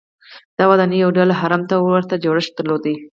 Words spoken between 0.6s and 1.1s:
ودانۍ یو